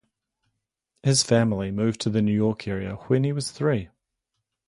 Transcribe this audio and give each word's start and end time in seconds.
His 1.03 1.21
family 1.21 1.69
moved 1.69 2.01
to 2.01 2.09
the 2.09 2.23
New 2.23 2.33
York 2.33 2.67
area 2.67 2.95
when 3.05 3.23
he 3.23 3.31
was 3.31 3.51
three. 3.51 3.89